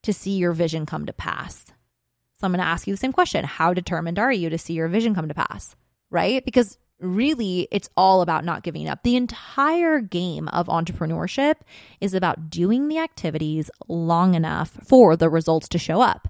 to 0.03 0.13
see 0.13 0.33
your 0.33 0.53
vision 0.53 0.87
come 0.87 1.07
to 1.07 1.13
pass? 1.13 1.67
So 1.67 2.47
I'm 2.47 2.53
going 2.53 2.59
to 2.59 2.67
ask 2.67 2.87
you 2.87 2.93
the 2.93 2.99
same 2.99 3.13
question. 3.13 3.45
How 3.45 3.73
determined 3.73 4.19
are 4.19 4.33
you 4.33 4.51
to 4.51 4.59
see 4.59 4.75
your 4.75 4.89
vision 4.89 5.15
come 5.15 5.29
to 5.29 5.35
pass? 5.35 5.77
Right? 6.11 6.45
Because 6.45 6.79
really 6.99 7.69
it's 7.71 7.89
all 7.97 8.23
about 8.23 8.45
not 8.45 8.63
giving 8.63 8.89
up. 8.89 9.03
The 9.03 9.17
entire 9.17 10.01
game 10.01 10.49
of 10.49 10.67
entrepreneurship 10.67 11.57
is 12.01 12.15
about 12.15 12.51
doing 12.51 12.89
the 12.89 12.99
activities 12.99 13.71
long 13.89 14.35
enough 14.35 14.71
for 14.85 15.17
the 15.17 15.29
results 15.29 15.69
to 15.69 15.79
show 15.79 16.01
up. 16.01 16.29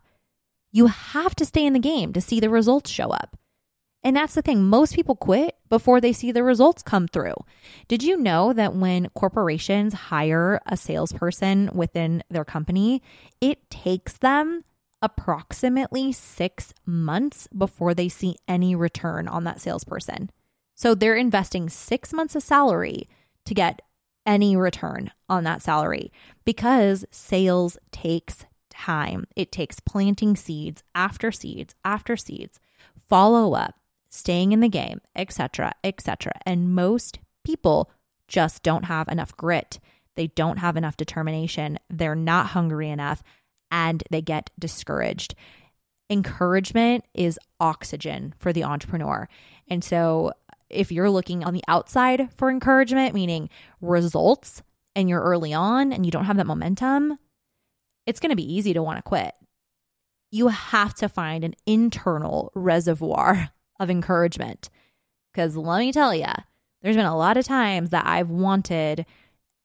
You 0.71 0.87
have 0.87 1.35
to 1.37 1.45
stay 1.45 1.67
in 1.67 1.75
the 1.75 1.79
game 1.79 2.13
to 2.15 2.21
see 2.21 2.41
the 2.41 2.51
results 2.51 2.91
show 2.91 3.11
up. 3.11 3.37
And 4.05 4.17
that's 4.17 4.35
the 4.35 4.43
thing. 4.43 4.65
Most 4.65 4.95
people 4.95 5.15
quit 5.15 5.57
before 5.69 6.01
they 6.01 6.13
see 6.13 6.33
the 6.33 6.43
results 6.43 6.83
come 6.83 7.07
through. 7.07 7.37
Did 7.87 8.03
you 8.03 8.17
know 8.17 8.53
that 8.53 8.75
when 8.75 9.09
corporations 9.11 9.95
hire 9.95 10.61
a 10.67 10.77
salesperson 10.77 11.71
within 11.73 12.25
their 12.29 12.45
company, 12.45 13.01
it 13.41 13.71
takes 13.71 14.19
them 14.19 14.65
approximately 15.01 16.13
six 16.13 16.75
months 16.85 17.49
before 17.57 17.95
they 17.95 18.09
see 18.09 18.37
any 18.49 18.75
return 18.75 19.29
on 19.29 19.45
that 19.45 19.61
salesperson? 19.61 20.31
So 20.75 20.95
they're 20.95 21.15
investing 21.15 21.69
six 21.69 22.13
months 22.13 22.35
of 22.35 22.43
salary 22.43 23.09
to 23.45 23.55
get 23.55 23.83
any 24.27 24.57
return 24.57 25.11
on 25.29 25.45
that 25.45 25.63
salary 25.63 26.13
because 26.45 27.05
sales 27.11 27.79
takes 27.91 28.47
time. 28.71 29.27
It 29.37 29.53
takes 29.53 29.81
planting 29.81 30.35
seeds 30.35 30.83
after 30.95 31.31
seeds 31.31 31.75
after 31.85 32.17
seeds, 32.17 32.59
follow 33.09 33.55
up, 33.55 33.77
staying 34.13 34.53
in 34.53 34.61
the 34.61 34.69
game, 34.69 35.01
etc., 35.17 35.73
etc. 35.83 36.33
And 36.47 36.75
most 36.75 37.19
people 37.45 37.91
just 38.29 38.63
don't 38.63 38.85
have 38.85 39.09
enough 39.09 39.37
grit. 39.37 39.81
They 40.15 40.29
don't 40.29 40.59
have 40.59 40.77
enough 40.77 40.97
determination. 40.97 41.79
They're 41.89 42.15
not 42.15 42.47
hungry 42.49 42.91
enough 42.91 43.23
and 43.71 44.05
they 44.11 44.21
get 44.21 44.51
discouraged. 44.59 45.35
Encouragement 46.11 47.05
is 47.15 47.39
oxygen 47.59 48.35
for 48.39 48.53
the 48.53 48.65
entrepreneur. 48.65 49.29
And 49.69 49.83
so 49.83 50.33
if 50.69 50.93
you're 50.93 51.11
looking 51.11 51.43
on 51.43 51.55
the 51.55 51.65
outside 51.67 52.29
for 52.37 52.51
encouragement, 52.51 53.15
meaning 53.15 53.49
results, 53.81 54.63
and 54.95 55.09
you're 55.09 55.23
early 55.23 55.55
on 55.55 55.91
and 55.91 56.05
you 56.05 56.13
don't 56.13 56.27
have 56.27 56.37
that 56.37 56.47
momentum, 56.47 57.19
it's 58.07 58.21
going 58.21 58.31
to 58.31 58.37
be 58.37 58.55
easy 58.55 58.75
to 58.75 58.83
want 58.83 58.99
to 58.99 59.03
quit. 59.03 59.35
You 60.31 60.49
have 60.49 60.95
to 60.97 61.09
find 61.09 61.45
an 61.45 61.55
internal 61.67 62.53
reservoir 62.55 63.51
of 63.83 63.91
encouragement. 63.91 64.71
Because 65.33 65.57
let 65.57 65.81
me 65.81 65.93
tell 65.93 66.15
you, 66.15 66.27
there's 66.83 66.97
been 66.97 67.05
a 67.07 67.17
lot 67.17 67.37
of 67.37 67.45
times 67.45 67.91
that 67.91 68.07
I've 68.07 68.31
wanted 68.31 69.07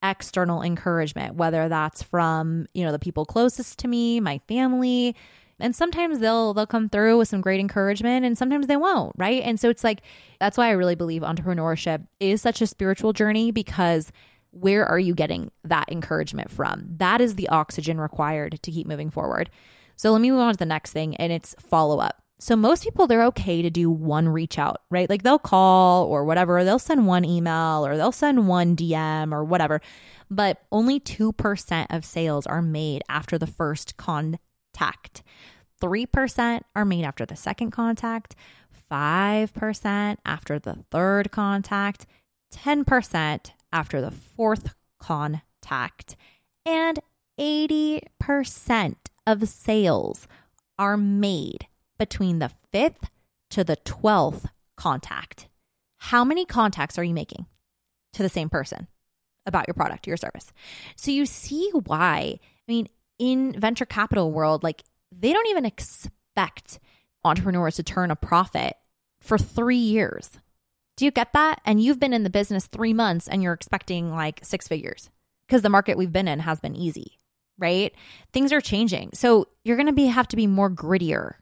external 0.04 0.62
encouragement, 0.62 1.36
whether 1.36 1.68
that's 1.68 2.04
from, 2.04 2.68
you 2.74 2.86
know, 2.86 2.92
the 2.92 3.00
people 3.00 3.26
closest 3.26 3.80
to 3.80 3.88
me, 3.88 4.20
my 4.20 4.40
family, 4.48 5.16
And 5.60 5.76
sometimes 5.76 6.20
they'll 6.20 6.54
they'll 6.54 6.68
come 6.68 6.90
through 6.90 7.18
with 7.18 7.28
some 7.28 7.42
great 7.42 7.60
encouragement 7.60 8.26
and 8.26 8.38
sometimes 8.38 8.68
they 8.68 8.78
won't, 8.78 9.14
right? 9.18 9.42
And 9.44 9.60
so 9.60 9.70
it's 9.70 9.84
like 9.84 10.02
that's 10.40 10.58
why 10.58 10.68
I 10.68 10.72
really 10.72 10.96
believe 10.96 11.24
entrepreneurship 11.24 12.06
is 12.20 12.42
such 12.42 12.62
a 12.62 12.68
spiritual 12.68 13.14
journey 13.14 13.52
because 13.52 14.12
where 14.52 14.86
are 14.86 15.00
you 15.00 15.14
getting 15.16 15.52
that 15.64 15.92
encouragement 15.92 16.52
from? 16.52 16.86
That 16.98 17.22
is 17.22 17.36
the 17.36 17.50
oxygen 17.50 18.00
required 18.00 18.60
to 18.62 18.72
keep 18.72 18.88
moving 18.88 19.10
forward. 19.10 19.50
So 19.96 20.12
let 20.12 20.22
me 20.22 20.30
move 20.30 20.42
on 20.42 20.54
to 20.54 20.58
the 20.58 20.66
next 20.66 20.92
thing 20.92 21.16
and 21.16 21.32
it's 21.34 21.56
follow 21.60 22.00
up. 22.00 22.22
So 22.40 22.56
most 22.56 22.84
people 22.84 23.08
they're 23.08 23.26
okay 23.26 23.64
to 23.64 23.70
do 23.70 23.90
one 23.90 24.30
reach 24.30 24.60
out, 24.60 24.82
right? 24.92 25.10
Like 25.10 25.24
they'll 25.24 25.40
call 25.40 26.06
or 26.06 26.24
whatever, 26.24 26.64
they'll 26.64 26.78
send 26.78 27.08
one 27.08 27.26
email 27.26 27.86
or 27.86 27.98
they'll 27.98 28.12
send 28.12 28.48
one 28.48 28.76
DM 28.76 29.32
or 29.32 29.44
whatever. 29.44 29.82
But 30.30 30.62
only 30.72 31.00
2% 31.00 31.88
of 31.90 32.06
sales 32.06 32.46
are 32.46 32.62
made 32.62 33.02
after 33.10 33.38
the 33.38 33.48
first 33.48 33.98
contact. 33.98 35.24
3% 35.82 36.62
are 36.76 36.86
made 36.86 37.06
after 37.06 37.26
the 37.26 37.36
second 37.36 37.72
contact, 37.72 38.36
5% 38.92 40.18
after 40.26 40.60
the 40.60 40.78
third 40.92 41.32
contact, 41.32 42.06
10% 42.54 43.52
after 43.72 44.02
the 44.02 44.12
fourth 44.12 44.76
contact, 45.00 46.16
and 46.66 47.00
80% 47.40 48.96
of 49.26 49.48
sales 49.48 50.28
are 50.80 50.98
made 50.98 51.68
between 51.98 52.40
the 52.40 52.52
fifth 52.72 53.10
to 53.52 53.64
the 53.64 53.78
12th 53.78 54.46
contact. 54.76 55.48
How 55.98 56.24
many 56.24 56.46
contacts 56.46 56.98
are 56.98 57.04
you 57.04 57.14
making 57.14 57.46
to 58.14 58.24
the 58.24 58.30
same 58.30 58.50
person 58.50 58.88
about 59.46 59.68
your 59.68 59.74
product, 59.74 60.08
your 60.08 60.18
service? 60.18 60.52
So 60.96 61.12
you 61.12 61.26
see 61.26 61.72
why. 61.86 62.40
I 62.40 62.72
mean, 62.72 62.88
in 63.18 63.60
venture 63.60 63.86
capital 63.86 64.32
world, 64.32 64.64
like 64.64 64.84
they 65.12 65.34
don't 65.34 65.48
even 65.48 65.66
expect 65.66 66.80
entrepreneurs 67.24 67.78
to 67.78 67.84
turn 67.84 68.12
a 68.12 68.16
profit 68.16 68.76
for 69.22 69.38
3 69.38 69.76
years. 69.76 70.30
Do 70.96 71.06
you 71.06 71.12
get 71.12 71.34
that? 71.34 71.62
And 71.66 71.82
you've 71.82 72.00
been 72.00 72.14
in 72.14 72.24
the 72.24 72.30
business 72.30 72.68
3 72.68 72.94
months 72.94 73.28
and 73.28 73.42
you're 73.42 73.54
expecting 73.54 74.12
like 74.12 74.40
six 74.44 74.68
figures 74.68 75.10
because 75.48 75.62
the 75.62 75.70
market 75.70 75.98
we've 75.98 76.12
been 76.12 76.28
in 76.28 76.40
has 76.40 76.60
been 76.60 76.76
easy, 76.76 77.20
right? 77.58 77.94
Things 78.34 78.52
are 78.52 78.62
changing. 78.62 79.12
So 79.14 79.48
you're 79.64 79.78
going 79.78 79.88
to 79.88 79.94
be 79.94 80.08
have 80.08 80.28
to 80.30 80.36
be 80.36 80.48
more 80.48 80.70
grittier 80.70 81.34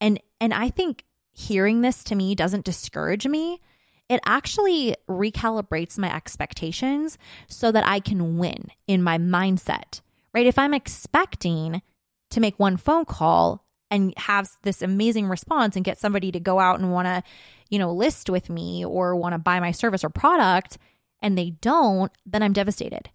and 0.00 0.20
and 0.40 0.54
I 0.54 0.70
think 0.70 1.04
hearing 1.32 1.80
this 1.80 2.02
to 2.04 2.14
me 2.14 2.34
doesn't 2.34 2.64
discourage 2.64 3.26
me. 3.26 3.60
It 4.08 4.20
actually 4.24 4.96
recalibrates 5.08 5.96
my 5.96 6.14
expectations 6.14 7.16
so 7.48 7.70
that 7.70 7.86
I 7.86 8.00
can 8.00 8.38
win 8.38 8.70
in 8.86 9.02
my 9.02 9.18
mindset. 9.18 10.00
Right? 10.32 10.46
If 10.46 10.58
I'm 10.58 10.74
expecting 10.74 11.82
to 12.30 12.40
make 12.40 12.58
one 12.58 12.76
phone 12.76 13.04
call 13.04 13.64
and 13.90 14.14
have 14.16 14.48
this 14.62 14.82
amazing 14.82 15.26
response 15.26 15.74
and 15.74 15.84
get 15.84 15.98
somebody 15.98 16.30
to 16.32 16.40
go 16.40 16.60
out 16.60 16.78
and 16.78 16.92
want 16.92 17.06
to, 17.06 17.22
you 17.68 17.78
know, 17.78 17.92
list 17.92 18.30
with 18.30 18.48
me 18.48 18.84
or 18.84 19.16
want 19.16 19.32
to 19.32 19.38
buy 19.38 19.58
my 19.58 19.72
service 19.72 20.04
or 20.04 20.10
product 20.10 20.78
and 21.20 21.36
they 21.36 21.50
don't, 21.50 22.12
then 22.24 22.42
I'm 22.42 22.52
devastated. 22.52 23.10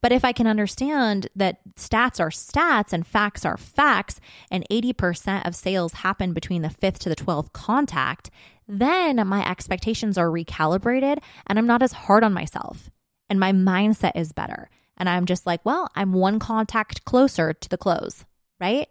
But 0.00 0.12
if 0.12 0.24
I 0.24 0.32
can 0.32 0.46
understand 0.46 1.28
that 1.34 1.58
stats 1.74 2.20
are 2.20 2.30
stats 2.30 2.92
and 2.92 3.06
facts 3.06 3.44
are 3.44 3.56
facts, 3.56 4.20
and 4.50 4.66
80% 4.70 5.46
of 5.46 5.56
sales 5.56 5.94
happen 5.94 6.32
between 6.32 6.62
the 6.62 6.70
fifth 6.70 7.00
to 7.00 7.08
the 7.08 7.16
12th 7.16 7.52
contact, 7.52 8.30
then 8.68 9.26
my 9.26 9.48
expectations 9.48 10.16
are 10.16 10.28
recalibrated 10.28 11.18
and 11.46 11.58
I'm 11.58 11.66
not 11.66 11.82
as 11.82 11.92
hard 11.92 12.22
on 12.22 12.32
myself 12.32 12.90
and 13.28 13.40
my 13.40 13.52
mindset 13.52 14.12
is 14.14 14.32
better. 14.32 14.68
And 14.96 15.08
I'm 15.08 15.26
just 15.26 15.46
like, 15.46 15.64
well, 15.64 15.88
I'm 15.94 16.12
one 16.12 16.38
contact 16.38 17.04
closer 17.04 17.52
to 17.52 17.68
the 17.68 17.78
close, 17.78 18.24
right? 18.60 18.88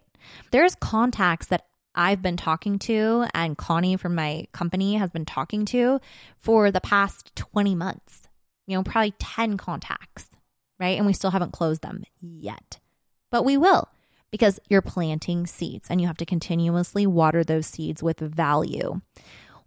There's 0.50 0.74
contacts 0.74 1.46
that 1.46 1.66
I've 1.94 2.22
been 2.22 2.36
talking 2.36 2.78
to 2.80 3.26
and 3.34 3.56
Connie 3.56 3.96
from 3.96 4.14
my 4.14 4.46
company 4.52 4.96
has 4.96 5.10
been 5.10 5.24
talking 5.24 5.64
to 5.66 6.00
for 6.36 6.70
the 6.70 6.80
past 6.80 7.34
20 7.36 7.74
months, 7.74 8.28
you 8.66 8.76
know, 8.76 8.82
probably 8.82 9.14
10 9.18 9.56
contacts 9.56 10.28
right? 10.78 10.96
And 10.96 11.06
we 11.06 11.12
still 11.12 11.30
haven't 11.30 11.52
closed 11.52 11.82
them 11.82 12.04
yet, 12.20 12.78
but 13.30 13.44
we 13.44 13.56
will 13.56 13.88
because 14.30 14.60
you're 14.68 14.82
planting 14.82 15.46
seeds 15.46 15.88
and 15.90 16.00
you 16.00 16.06
have 16.06 16.16
to 16.18 16.26
continuously 16.26 17.06
water 17.06 17.42
those 17.42 17.66
seeds 17.66 18.02
with 18.02 18.18
value. 18.18 19.00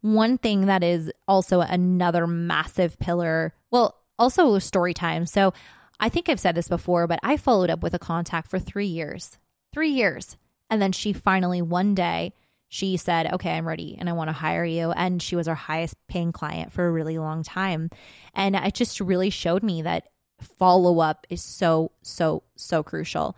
One 0.01 0.37
thing 0.37 0.65
that 0.65 0.83
is 0.83 1.11
also 1.27 1.61
another 1.61 2.27
massive 2.27 2.97
pillar, 2.99 3.53
well, 3.69 3.97
also 4.17 4.57
story 4.59 4.93
time. 4.93 5.25
So 5.25 5.53
I 5.99 6.09
think 6.09 6.29
I've 6.29 6.39
said 6.39 6.55
this 6.55 6.67
before, 6.67 7.07
but 7.07 7.19
I 7.23 7.37
followed 7.37 7.69
up 7.69 7.83
with 7.83 7.93
a 7.93 7.99
contact 7.99 8.49
for 8.49 8.59
three 8.59 8.87
years, 8.87 9.37
three 9.71 9.89
years. 9.89 10.37
And 10.69 10.81
then 10.81 10.91
she 10.91 11.13
finally, 11.13 11.61
one 11.61 11.93
day, 11.95 12.33
she 12.69 12.95
said, 12.95 13.33
Okay, 13.33 13.51
I'm 13.51 13.67
ready 13.67 13.97
and 13.99 14.07
I 14.07 14.13
want 14.13 14.29
to 14.29 14.33
hire 14.33 14.63
you. 14.63 14.91
And 14.91 15.21
she 15.21 15.35
was 15.35 15.49
our 15.49 15.55
highest 15.55 15.95
paying 16.07 16.31
client 16.31 16.71
for 16.71 16.87
a 16.87 16.91
really 16.91 17.17
long 17.17 17.43
time. 17.43 17.89
And 18.33 18.55
it 18.55 18.73
just 18.73 19.01
really 19.01 19.29
showed 19.29 19.61
me 19.61 19.81
that 19.81 20.07
follow 20.41 20.99
up 20.99 21.27
is 21.29 21.41
so, 21.41 21.91
so, 22.01 22.43
so 22.55 22.83
crucial. 22.83 23.35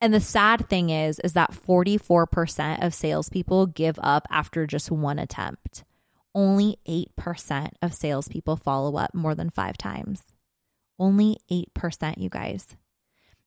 And 0.00 0.14
the 0.14 0.20
sad 0.20 0.68
thing 0.68 0.90
is, 0.90 1.18
is 1.20 1.34
that 1.34 1.52
44% 1.52 2.84
of 2.84 2.94
salespeople 2.94 3.66
give 3.66 3.98
up 4.02 4.26
after 4.30 4.66
just 4.66 4.90
one 4.90 5.18
attempt. 5.18 5.84
Only 6.34 6.78
8% 6.88 7.72
of 7.82 7.92
salespeople 7.92 8.56
follow 8.56 8.96
up 8.96 9.14
more 9.14 9.34
than 9.34 9.50
five 9.50 9.76
times. 9.76 10.22
Only 10.98 11.38
8%, 11.50 12.18
you 12.18 12.30
guys. 12.30 12.76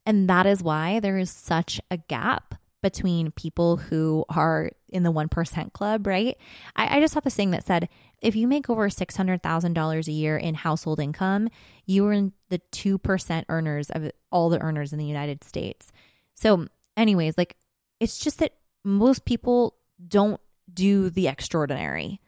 And 0.05 0.29
that 0.29 0.45
is 0.45 0.61
why 0.61 0.99
there 0.99 1.17
is 1.17 1.31
such 1.31 1.79
a 1.89 1.97
gap 1.97 2.55
between 2.83 3.31
people 3.31 3.77
who 3.77 4.25
are 4.29 4.69
in 4.89 5.01
the 5.01 5.11
1% 5.11 5.73
club, 5.73 6.05
right? 6.05 6.37
I, 6.75 6.97
I 6.97 6.99
just 6.99 7.15
saw 7.15 7.21
this 7.21 7.33
thing 7.33 7.49
that 7.51 7.65
said 7.65 7.89
if 8.21 8.35
you 8.35 8.47
make 8.47 8.69
over 8.69 8.87
$600,000 8.89 10.07
a 10.07 10.11
year 10.11 10.37
in 10.37 10.53
household 10.53 10.99
income, 10.99 11.49
you 11.87 12.05
are 12.05 12.13
in 12.13 12.33
the 12.49 12.61
2% 12.71 13.45
earners 13.49 13.89
of 13.89 14.11
all 14.31 14.49
the 14.49 14.61
earners 14.61 14.93
in 14.93 14.99
the 14.99 15.05
United 15.05 15.43
States. 15.43 15.91
So, 16.35 16.67
anyways, 16.95 17.37
like 17.37 17.55
it's 17.99 18.19
just 18.19 18.39
that 18.39 18.53
most 18.83 19.25
people 19.25 19.75
don't 20.05 20.41
do 20.71 21.09
the 21.09 21.27
extraordinary, 21.27 22.19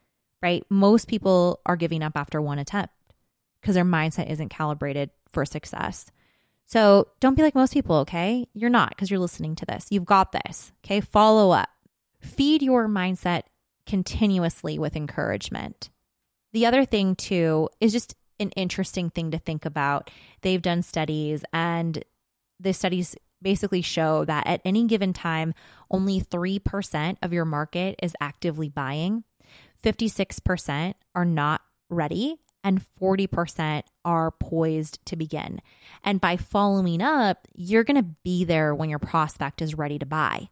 right? 0.41 0.65
Most 0.69 1.07
people 1.07 1.59
are 1.65 1.75
giving 1.75 2.01
up 2.01 2.13
after 2.15 2.41
one 2.41 2.59
attempt 2.59 2.93
because 3.61 3.75
their 3.75 3.85
mindset 3.85 4.31
isn't 4.31 4.49
calibrated 4.49 5.09
for 5.31 5.45
success. 5.45 6.07
So 6.65 7.09
don't 7.19 7.35
be 7.35 7.43
like 7.43 7.55
most 7.55 7.73
people, 7.73 7.97
okay? 7.97 8.47
You're 8.53 8.69
not 8.69 8.89
because 8.89 9.11
you're 9.11 9.19
listening 9.19 9.55
to 9.55 9.65
this. 9.65 9.87
You've 9.89 10.05
got 10.05 10.31
this, 10.31 10.71
okay? 10.83 10.99
Follow 10.99 11.51
up. 11.51 11.69
Feed 12.19 12.63
your 12.63 12.87
mindset 12.87 13.43
continuously 13.85 14.79
with 14.79 14.95
encouragement. 14.95 15.89
The 16.53 16.65
other 16.65 16.85
thing, 16.85 17.15
too, 17.15 17.69
is 17.79 17.91
just 17.91 18.15
an 18.39 18.49
interesting 18.51 19.09
thing 19.09 19.31
to 19.31 19.37
think 19.37 19.65
about. 19.65 20.09
They've 20.41 20.61
done 20.61 20.81
studies, 20.81 21.43
and 21.53 22.03
the 22.59 22.73
studies 22.73 23.15
basically 23.41 23.81
show 23.81 24.25
that 24.25 24.47
at 24.47 24.61
any 24.65 24.85
given 24.87 25.13
time, 25.13 25.53
only 25.91 26.19
3% 26.19 27.17
of 27.21 27.31
your 27.31 27.45
market 27.45 27.99
is 28.01 28.15
actively 28.19 28.69
buying, 28.69 29.23
56% 29.83 30.95
are 31.13 31.25
not 31.25 31.61
ready, 31.89 32.37
and 32.65 32.81
40% 32.99 33.83
are 34.03 34.31
poised 34.31 34.99
to 35.05 35.15
begin. 35.15 35.61
And 36.03 36.19
by 36.19 36.35
following 36.35 37.01
up, 37.01 37.47
you're 37.53 37.83
going 37.83 38.03
to 38.03 38.15
be 38.23 38.43
there 38.43 38.73
when 38.73 38.89
your 38.89 38.99
prospect 38.99 39.61
is 39.61 39.77
ready 39.77 39.99
to 39.99 40.05
buy. 40.05 40.49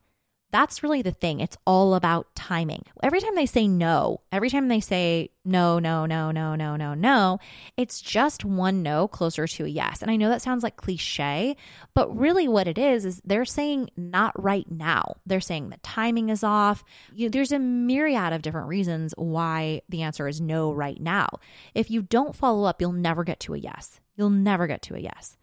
That's 0.54 0.84
really 0.84 1.02
the 1.02 1.12
thing. 1.12 1.40
It's 1.40 1.58
all 1.66 1.96
about 1.96 2.36
timing. 2.36 2.84
Every 3.02 3.20
time 3.20 3.34
they 3.34 3.48
say 3.48 3.68
no, 3.68 4.22
every 4.32 4.52
time 4.52 4.68
they 4.68 4.82
say 4.82 5.32
no, 5.44 5.80
no, 5.80 6.06
no, 6.06 6.30
no, 6.30 6.54
no, 6.54 6.76
no, 6.76 6.94
no, 6.94 7.40
it's 7.76 8.00
just 8.00 8.46
one 8.46 8.84
no 8.84 9.08
closer 9.08 9.48
to 9.48 9.66
a 9.66 9.68
yes. 9.68 10.04
And 10.04 10.12
I 10.12 10.16
know 10.16 10.30
that 10.30 10.44
sounds 10.44 10.62
like 10.62 10.76
cliche, 10.76 11.58
but 11.96 12.16
really 12.16 12.48
what 12.48 12.68
it 12.68 12.78
is 12.78 13.04
is 13.04 13.20
they're 13.26 13.46
saying 13.46 13.90
not 13.98 14.32
right 14.42 14.70
now. 14.70 15.16
They're 15.26 15.42
saying 15.42 15.72
the 15.72 15.78
timing 15.78 16.30
is 16.30 16.44
off. 16.44 16.84
You, 17.16 17.32
there's 17.32 17.52
a 17.52 17.58
myriad 17.58 18.32
of 18.32 18.44
different 18.44 18.68
reasons 18.68 19.16
why 19.18 19.82
the 19.90 20.04
answer 20.04 20.28
is 20.28 20.40
no 20.40 20.72
right 20.72 21.02
now. 21.02 21.40
If 21.74 21.90
you 21.90 22.04
don't 22.04 22.36
follow 22.36 22.66
up, 22.66 22.80
you'll 22.80 22.92
never 22.92 23.24
get 23.24 23.40
to 23.40 23.56
a 23.56 23.58
yes. 23.58 24.00
You'll 24.16 24.30
never 24.30 24.68
get 24.68 24.84
to 24.84 24.96
a 24.96 25.00
yes. 25.00 25.36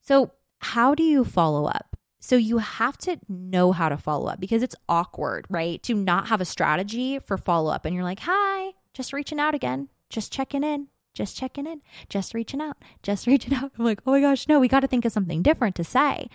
So, 0.00 0.30
how 0.60 0.94
do 0.94 1.02
you 1.02 1.22
follow 1.22 1.66
up? 1.66 1.98
So 2.24 2.36
you 2.36 2.56
have 2.56 2.96
to 2.98 3.18
know 3.28 3.72
how 3.72 3.90
to 3.90 3.98
follow 3.98 4.28
up 4.30 4.40
because 4.40 4.62
it's 4.62 4.74
awkward, 4.88 5.44
right? 5.50 5.82
To 5.82 5.94
not 5.94 6.28
have 6.28 6.40
a 6.40 6.46
strategy 6.46 7.18
for 7.18 7.36
follow 7.36 7.70
up 7.70 7.84
and 7.84 7.94
you're 7.94 8.02
like, 8.02 8.20
"Hi, 8.20 8.72
just 8.94 9.12
reaching 9.12 9.38
out 9.38 9.54
again, 9.54 9.90
just 10.08 10.32
checking 10.32 10.64
in." 10.64 10.88
Just 11.12 11.36
checking 11.36 11.64
in, 11.64 11.80
just 12.08 12.34
reaching 12.34 12.60
out, 12.60 12.76
just 13.04 13.26
reaching 13.28 13.54
out. 13.54 13.70
I'm 13.78 13.84
like, 13.84 14.00
oh 14.04 14.10
my 14.10 14.20
gosh, 14.20 14.48
no, 14.48 14.58
we 14.58 14.66
got 14.66 14.80
to 14.80 14.88
think 14.88 15.04
of 15.04 15.12
something 15.12 15.42
different 15.42 15.76
to 15.76 15.84
say. 15.84 16.28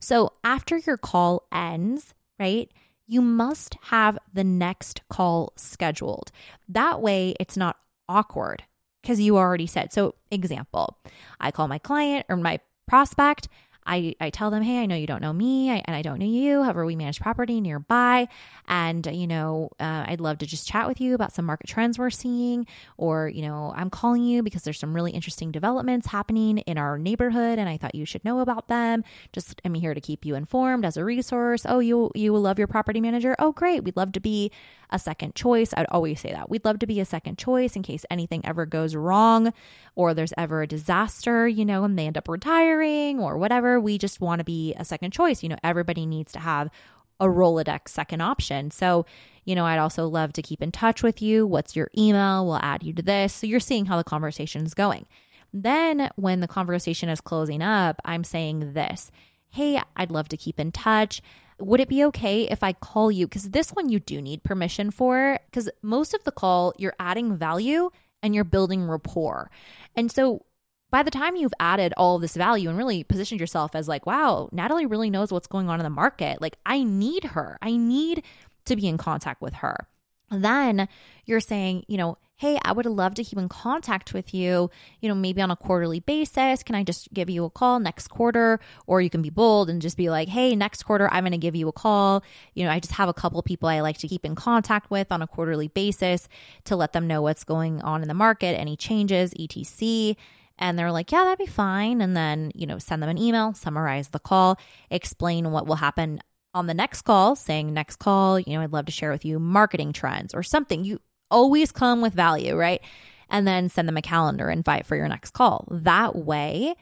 So 0.00 0.32
after 0.42 0.78
your 0.78 0.96
call 0.96 1.46
ends, 1.52 2.12
right, 2.40 2.68
you 3.06 3.22
must 3.22 3.76
have 3.82 4.18
the 4.32 4.42
next 4.42 5.02
call 5.08 5.52
scheduled. 5.54 6.32
That 6.68 7.00
way 7.00 7.36
it's 7.38 7.56
not 7.56 7.76
awkward 8.08 8.64
because 9.00 9.20
you 9.20 9.36
already 9.36 9.68
said. 9.68 9.92
So, 9.92 10.16
example, 10.32 10.98
I 11.38 11.52
call 11.52 11.68
my 11.68 11.78
client 11.78 12.26
or 12.28 12.36
my 12.36 12.58
prospect 12.88 13.46
I, 13.86 14.14
I 14.20 14.30
tell 14.30 14.50
them, 14.50 14.62
hey, 14.62 14.78
I 14.78 14.86
know 14.86 14.96
you 14.96 15.06
don't 15.06 15.22
know 15.22 15.32
me 15.32 15.70
I, 15.70 15.82
and 15.84 15.94
I 15.94 16.02
don't 16.02 16.18
know 16.18 16.26
you. 16.26 16.62
However, 16.62 16.84
we 16.84 16.96
manage 16.96 17.20
property 17.20 17.60
nearby. 17.60 18.28
And, 18.68 19.06
you 19.06 19.26
know, 19.26 19.70
uh, 19.78 20.04
I'd 20.08 20.20
love 20.20 20.38
to 20.38 20.46
just 20.46 20.66
chat 20.66 20.88
with 20.88 21.00
you 21.00 21.14
about 21.14 21.32
some 21.32 21.44
market 21.44 21.68
trends 21.68 21.98
we're 21.98 22.10
seeing. 22.10 22.66
Or, 22.96 23.28
you 23.28 23.42
know, 23.42 23.72
I'm 23.76 23.90
calling 23.90 24.24
you 24.24 24.42
because 24.42 24.62
there's 24.62 24.78
some 24.78 24.94
really 24.94 25.12
interesting 25.12 25.52
developments 25.52 26.08
happening 26.08 26.58
in 26.58 26.78
our 26.78 26.98
neighborhood 26.98 27.58
and 27.58 27.68
I 27.68 27.76
thought 27.76 27.94
you 27.94 28.04
should 28.04 28.24
know 28.24 28.40
about 28.40 28.68
them. 28.68 29.04
Just, 29.32 29.60
I'm 29.64 29.74
here 29.74 29.94
to 29.94 30.00
keep 30.00 30.24
you 30.24 30.34
informed 30.34 30.84
as 30.84 30.96
a 30.96 31.04
resource. 31.04 31.62
Oh, 31.66 31.78
you, 31.78 32.10
you 32.14 32.32
will 32.32 32.42
love 32.42 32.58
your 32.58 32.68
property 32.68 33.00
manager. 33.00 33.36
Oh, 33.38 33.52
great. 33.52 33.84
We'd 33.84 33.96
love 33.96 34.12
to 34.12 34.20
be 34.20 34.50
a 34.90 34.98
second 34.98 35.34
choice. 35.34 35.72
I'd 35.76 35.86
always 35.90 36.20
say 36.20 36.32
that. 36.32 36.48
We'd 36.48 36.64
love 36.64 36.78
to 36.80 36.86
be 36.86 37.00
a 37.00 37.04
second 37.04 37.38
choice 37.38 37.76
in 37.76 37.82
case 37.82 38.04
anything 38.10 38.44
ever 38.44 38.66
goes 38.66 38.94
wrong 38.94 39.52
or 39.94 40.14
there's 40.14 40.32
ever 40.36 40.62
a 40.62 40.66
disaster, 40.66 41.48
you 41.48 41.64
know, 41.64 41.84
and 41.84 41.98
they 41.98 42.06
end 42.06 42.18
up 42.18 42.28
retiring 42.28 43.20
or 43.20 43.38
whatever. 43.38 43.80
We 43.80 43.98
just 43.98 44.20
want 44.20 44.40
to 44.40 44.44
be 44.44 44.74
a 44.74 44.84
second 44.84 45.12
choice. 45.12 45.42
You 45.42 45.48
know, 45.48 45.58
everybody 45.64 46.06
needs 46.06 46.32
to 46.32 46.38
have 46.38 46.70
a 47.18 47.26
Rolodex 47.26 47.88
second 47.88 48.20
option. 48.20 48.70
So, 48.70 49.06
you 49.44 49.54
know, 49.54 49.64
I'd 49.64 49.78
also 49.78 50.06
love 50.06 50.32
to 50.34 50.42
keep 50.42 50.62
in 50.62 50.72
touch 50.72 51.02
with 51.02 51.22
you. 51.22 51.46
What's 51.46 51.76
your 51.76 51.90
email? 51.96 52.46
We'll 52.46 52.56
add 52.56 52.82
you 52.82 52.92
to 52.94 53.02
this. 53.02 53.32
So 53.32 53.46
you're 53.46 53.60
seeing 53.60 53.86
how 53.86 53.96
the 53.96 54.04
conversation 54.04 54.64
is 54.64 54.74
going. 54.74 55.06
Then, 55.52 56.10
when 56.16 56.40
the 56.40 56.48
conversation 56.48 57.08
is 57.08 57.20
closing 57.20 57.62
up, 57.62 58.00
I'm 58.04 58.24
saying 58.24 58.74
this 58.74 59.10
Hey, 59.48 59.80
I'd 59.96 60.10
love 60.10 60.28
to 60.28 60.36
keep 60.36 60.60
in 60.60 60.72
touch. 60.72 61.22
Would 61.58 61.80
it 61.80 61.88
be 61.88 62.04
okay 62.04 62.42
if 62.42 62.62
I 62.62 62.72
call 62.72 63.10
you? 63.10 63.26
Because 63.26 63.50
this 63.50 63.70
one 63.70 63.88
you 63.88 63.98
do 63.98 64.20
need 64.20 64.42
permission 64.42 64.90
for, 64.90 65.38
because 65.46 65.70
most 65.82 66.14
of 66.14 66.22
the 66.24 66.32
call, 66.32 66.74
you're 66.78 66.96
adding 67.00 67.36
value 67.36 67.90
and 68.22 68.34
you're 68.34 68.44
building 68.44 68.84
rapport. 68.84 69.50
And 69.94 70.12
so 70.12 70.44
by 70.90 71.02
the 71.02 71.10
time 71.10 71.36
you've 71.36 71.54
added 71.58 71.94
all 71.96 72.18
this 72.18 72.36
value 72.36 72.68
and 72.68 72.78
really 72.78 73.04
positioned 73.04 73.40
yourself 73.40 73.74
as 73.74 73.88
like, 73.88 74.06
wow, 74.06 74.48
Natalie 74.52 74.86
really 74.86 75.10
knows 75.10 75.32
what's 75.32 75.46
going 75.46 75.68
on 75.68 75.80
in 75.80 75.84
the 75.84 75.90
market, 75.90 76.40
like, 76.40 76.56
I 76.64 76.82
need 76.82 77.24
her. 77.24 77.58
I 77.62 77.76
need 77.76 78.22
to 78.66 78.76
be 78.76 78.86
in 78.86 78.98
contact 78.98 79.40
with 79.40 79.54
her. 79.54 79.88
Then 80.30 80.88
you're 81.24 81.40
saying, 81.40 81.84
you 81.88 81.96
know, 81.96 82.18
hey, 82.38 82.58
I 82.62 82.72
would 82.72 82.84
love 82.84 83.14
to 83.14 83.24
keep 83.24 83.38
in 83.38 83.48
contact 83.48 84.12
with 84.12 84.34
you, 84.34 84.70
you 85.00 85.08
know, 85.08 85.14
maybe 85.14 85.40
on 85.40 85.50
a 85.50 85.56
quarterly 85.56 86.00
basis. 86.00 86.62
Can 86.62 86.74
I 86.74 86.82
just 86.82 87.12
give 87.14 87.30
you 87.30 87.46
a 87.46 87.50
call 87.50 87.80
next 87.80 88.08
quarter? 88.08 88.60
Or 88.86 89.00
you 89.00 89.08
can 89.08 89.22
be 89.22 89.30
bold 89.30 89.70
and 89.70 89.80
just 89.80 89.96
be 89.96 90.10
like, 90.10 90.28
hey, 90.28 90.54
next 90.54 90.82
quarter, 90.82 91.08
I'm 91.10 91.22
going 91.22 91.32
to 91.32 91.38
give 91.38 91.56
you 91.56 91.66
a 91.66 91.72
call. 91.72 92.22
You 92.54 92.64
know, 92.64 92.70
I 92.70 92.78
just 92.78 92.92
have 92.92 93.08
a 93.08 93.14
couple 93.14 93.42
people 93.42 93.70
I 93.70 93.80
like 93.80 93.96
to 93.98 94.08
keep 94.08 94.24
in 94.24 94.34
contact 94.34 94.90
with 94.90 95.10
on 95.10 95.22
a 95.22 95.26
quarterly 95.26 95.68
basis 95.68 96.28
to 96.64 96.76
let 96.76 96.92
them 96.92 97.06
know 97.06 97.22
what's 97.22 97.44
going 97.44 97.80
on 97.80 98.02
in 98.02 98.08
the 98.08 98.14
market, 98.14 98.58
any 98.58 98.76
changes, 98.76 99.32
etc. 99.38 100.14
And 100.58 100.78
they're 100.78 100.92
like, 100.92 101.12
yeah, 101.12 101.24
that'd 101.24 101.38
be 101.38 101.46
fine. 101.46 102.02
And 102.02 102.14
then, 102.14 102.52
you 102.54 102.66
know, 102.66 102.78
send 102.78 103.02
them 103.02 103.10
an 103.10 103.18
email, 103.18 103.54
summarize 103.54 104.08
the 104.08 104.18
call, 104.18 104.58
explain 104.90 105.50
what 105.52 105.66
will 105.66 105.76
happen 105.76 106.20
on 106.56 106.66
the 106.66 106.74
next 106.74 107.02
call, 107.02 107.36
saying, 107.36 107.72
next 107.74 107.96
call, 107.96 108.40
you 108.40 108.54
know, 108.54 108.62
I'd 108.62 108.72
love 108.72 108.86
to 108.86 108.92
share 108.92 109.12
with 109.12 109.26
you 109.26 109.38
marketing 109.38 109.92
trends 109.92 110.34
or 110.34 110.42
something. 110.42 110.84
You 110.84 111.00
always 111.30 111.70
come 111.70 112.00
with 112.00 112.14
value, 112.14 112.56
right? 112.56 112.80
And 113.28 113.46
then 113.46 113.68
send 113.68 113.86
them 113.86 113.98
a 113.98 114.02
calendar 114.02 114.48
invite 114.48 114.86
for 114.86 114.96
your 114.96 115.06
next 115.06 115.32
call. 115.32 115.68
That 115.70 116.16
way, 116.16 116.74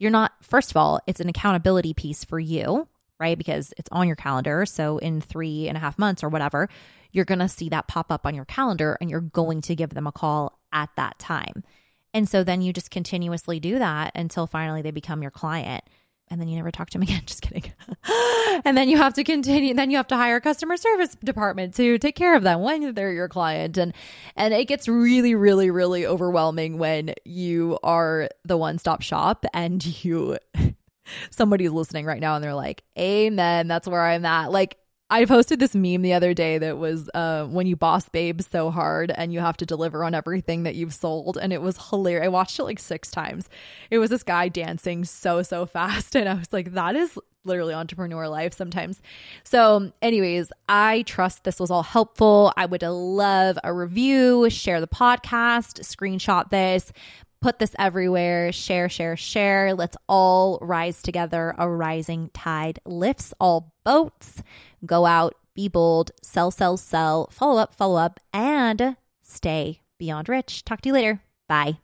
you're 0.00 0.10
not, 0.10 0.32
first 0.42 0.72
of 0.72 0.76
all, 0.76 1.00
it's 1.06 1.20
an 1.20 1.28
accountability 1.28 1.94
piece 1.94 2.24
for 2.24 2.40
you, 2.40 2.88
right? 3.20 3.38
Because 3.38 3.72
it's 3.78 3.88
on 3.92 4.08
your 4.08 4.16
calendar. 4.16 4.66
So 4.66 4.98
in 4.98 5.20
three 5.20 5.68
and 5.68 5.76
a 5.76 5.80
half 5.80 5.96
months 5.96 6.24
or 6.24 6.28
whatever, 6.28 6.68
you're 7.12 7.24
going 7.24 7.38
to 7.38 7.48
see 7.48 7.68
that 7.68 7.86
pop 7.86 8.10
up 8.10 8.26
on 8.26 8.34
your 8.34 8.46
calendar 8.46 8.98
and 9.00 9.08
you're 9.08 9.20
going 9.20 9.60
to 9.60 9.76
give 9.76 9.90
them 9.90 10.08
a 10.08 10.12
call 10.12 10.58
at 10.72 10.90
that 10.96 11.20
time. 11.20 11.62
And 12.12 12.28
so 12.28 12.42
then 12.42 12.62
you 12.62 12.72
just 12.72 12.90
continuously 12.90 13.60
do 13.60 13.78
that 13.78 14.10
until 14.16 14.48
finally 14.48 14.82
they 14.82 14.90
become 14.90 15.22
your 15.22 15.30
client 15.30 15.84
and 16.28 16.40
then 16.40 16.48
you 16.48 16.56
never 16.56 16.70
talk 16.70 16.90
to 16.90 16.98
them 16.98 17.02
again. 17.08 17.22
Just 17.26 17.42
kidding. 17.42 17.72
and 18.64 18.76
then 18.76 18.88
you 18.88 18.96
have 18.96 19.14
to 19.14 19.24
continue. 19.24 19.74
Then 19.74 19.90
you 19.90 19.96
have 19.96 20.08
to 20.08 20.16
hire 20.16 20.36
a 20.36 20.40
customer 20.40 20.76
service 20.76 21.16
department 21.22 21.74
to 21.74 21.98
take 21.98 22.16
care 22.16 22.34
of 22.34 22.42
them 22.42 22.60
when 22.62 22.94
they're 22.94 23.12
your 23.12 23.28
client, 23.28 23.76
and 23.78 23.92
and 24.36 24.54
it 24.54 24.66
gets 24.66 24.88
really, 24.88 25.34
really, 25.34 25.70
really 25.70 26.06
overwhelming 26.06 26.78
when 26.78 27.14
you 27.24 27.78
are 27.82 28.28
the 28.44 28.56
one 28.56 28.78
stop 28.78 29.02
shop 29.02 29.44
and 29.52 29.84
you. 30.04 30.38
Somebody's 31.30 31.70
listening 31.70 32.06
right 32.06 32.20
now 32.20 32.34
and 32.34 32.42
they're 32.42 32.54
like, 32.54 32.82
Amen. 32.98 33.68
That's 33.68 33.86
where 33.86 34.00
I'm 34.02 34.24
at. 34.24 34.50
Like, 34.50 34.78
I 35.10 35.26
posted 35.26 35.60
this 35.60 35.74
meme 35.74 36.02
the 36.02 36.14
other 36.14 36.32
day 36.32 36.56
that 36.58 36.78
was 36.78 37.10
uh, 37.12 37.44
when 37.44 37.66
you 37.66 37.76
boss 37.76 38.08
babe 38.08 38.40
so 38.40 38.70
hard 38.70 39.12
and 39.14 39.32
you 39.32 39.40
have 39.40 39.56
to 39.58 39.66
deliver 39.66 40.02
on 40.02 40.14
everything 40.14 40.62
that 40.62 40.74
you've 40.74 40.94
sold. 40.94 41.36
And 41.36 41.52
it 41.52 41.60
was 41.60 41.90
hilarious. 41.90 42.24
I 42.24 42.28
watched 42.28 42.58
it 42.58 42.64
like 42.64 42.78
six 42.78 43.10
times. 43.10 43.48
It 43.90 43.98
was 43.98 44.08
this 44.10 44.22
guy 44.22 44.48
dancing 44.48 45.04
so, 45.04 45.42
so 45.42 45.66
fast. 45.66 46.16
And 46.24 46.28
I 46.28 46.34
was 46.34 46.52
like, 46.52 46.72
that 46.72 46.96
is 46.96 47.18
literally 47.44 47.74
entrepreneur 47.74 48.28
life 48.28 48.54
sometimes. 48.54 49.02
So, 49.42 49.92
anyways, 50.00 50.50
I 50.68 51.02
trust 51.02 51.44
this 51.44 51.60
was 51.60 51.70
all 51.70 51.82
helpful. 51.82 52.52
I 52.56 52.64
would 52.64 52.82
love 52.82 53.58
a 53.62 53.74
review, 53.74 54.48
share 54.48 54.80
the 54.80 54.88
podcast, 54.88 55.80
screenshot 55.82 56.48
this, 56.48 56.92
put 57.44 57.58
this 57.58 57.76
everywhere, 57.78 58.52
share, 58.52 58.88
share, 58.88 59.18
share. 59.18 59.74
Let's 59.74 59.98
all 60.08 60.58
rise 60.62 61.02
together. 61.02 61.54
A 61.58 61.68
rising 61.68 62.30
tide 62.32 62.78
lifts 62.86 63.34
all 63.38 63.74
boats. 63.84 64.42
Go 64.86 65.04
out, 65.04 65.34
be 65.54 65.68
bold, 65.68 66.10
sell, 66.22 66.50
sell, 66.50 66.78
sell, 66.78 67.28
follow 67.30 67.60
up, 67.60 67.74
follow 67.74 67.96
up, 67.96 68.18
and 68.32 68.96
stay 69.22 69.82
beyond 69.98 70.30
rich. 70.30 70.64
Talk 70.64 70.80
to 70.80 70.88
you 70.88 70.94
later. 70.94 71.20
Bye. 71.46 71.83